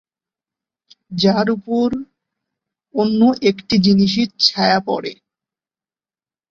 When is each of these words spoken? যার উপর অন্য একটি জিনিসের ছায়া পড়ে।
যার 1.13 1.47
উপর 1.49 1.87
অন্য 2.95 3.19
একটি 3.41 3.75
জিনিসের 3.77 4.29
ছায়া 4.39 4.79
পড়ে। 4.87 5.13